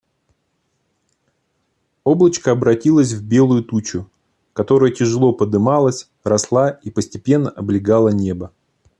Облачко 2.05 2.49
обратилось 2.49 3.13
в 3.13 3.23
белую 3.23 3.63
тучу, 3.63 4.09
которая 4.53 4.89
тяжело 4.89 5.31
подымалась, 5.31 6.09
росла 6.23 6.71
и 6.71 6.89
постепенно 6.89 7.51
облегала 7.51 8.09
небо. 8.09 8.51